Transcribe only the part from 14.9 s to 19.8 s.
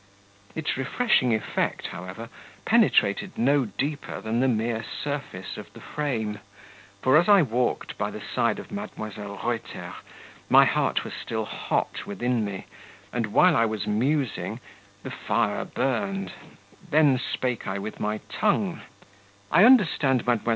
the fire burned; then spake I with my tongue: "I